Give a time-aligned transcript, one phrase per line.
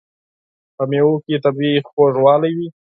[0.75, 2.67] په مېوو کې طبیعي خوږوالی وي.